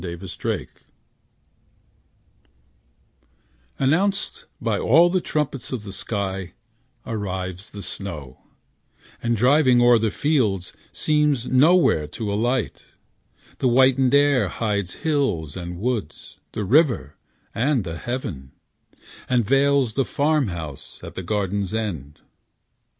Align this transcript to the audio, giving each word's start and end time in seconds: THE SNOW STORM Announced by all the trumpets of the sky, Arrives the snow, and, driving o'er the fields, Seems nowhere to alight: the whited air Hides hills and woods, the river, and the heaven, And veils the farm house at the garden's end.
THE 0.03 0.17
SNOW 0.17 0.25
STORM 0.25 0.67
Announced 3.77 4.45
by 4.59 4.79
all 4.79 5.11
the 5.11 5.21
trumpets 5.21 5.71
of 5.71 5.83
the 5.83 5.93
sky, 5.93 6.53
Arrives 7.05 7.69
the 7.69 7.83
snow, 7.83 8.39
and, 9.21 9.37
driving 9.37 9.79
o'er 9.79 9.99
the 9.99 10.09
fields, 10.09 10.73
Seems 10.91 11.45
nowhere 11.45 12.07
to 12.07 12.33
alight: 12.33 12.83
the 13.59 13.67
whited 13.67 14.15
air 14.15 14.47
Hides 14.47 14.93
hills 15.05 15.55
and 15.55 15.77
woods, 15.79 16.39
the 16.53 16.63
river, 16.63 17.15
and 17.53 17.83
the 17.83 17.99
heaven, 17.99 18.53
And 19.29 19.45
veils 19.45 19.93
the 19.93 20.03
farm 20.03 20.47
house 20.47 20.99
at 21.03 21.13
the 21.13 21.21
garden's 21.21 21.75
end. 21.75 22.21